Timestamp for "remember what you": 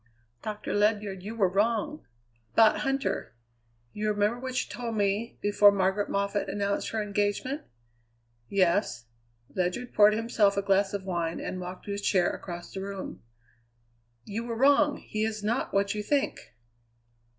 4.09-4.67